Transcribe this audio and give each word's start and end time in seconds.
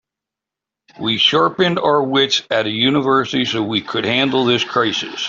We 0.99 1.19
sharpened 1.19 1.77
our 1.77 2.01
wits 2.01 2.41
at 2.49 2.65
university 2.65 3.45
so 3.45 3.61
we 3.61 3.81
could 3.81 4.03
handle 4.03 4.45
this 4.45 4.63
crisis. 4.63 5.13